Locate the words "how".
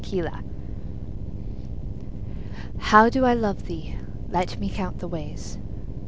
2.79-3.07